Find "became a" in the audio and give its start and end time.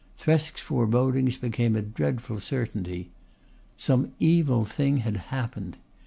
1.37-1.81